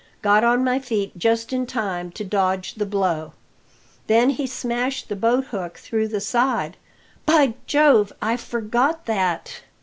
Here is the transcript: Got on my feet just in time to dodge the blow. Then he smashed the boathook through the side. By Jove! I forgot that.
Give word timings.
Got 0.23 0.43
on 0.43 0.63
my 0.63 0.79
feet 0.79 1.15
just 1.15 1.53
in 1.53 1.67
time 1.67 2.09
to 2.13 2.23
dodge 2.25 2.73
the 2.73 2.87
blow. 2.87 3.33
Then 4.07 4.31
he 4.31 4.47
smashed 4.47 5.09
the 5.09 5.15
boathook 5.15 5.77
through 5.77 6.07
the 6.07 6.19
side. 6.19 6.75
By 7.27 7.53
Jove! 7.67 8.11
I 8.19 8.35
forgot 8.35 9.05
that. 9.05 9.61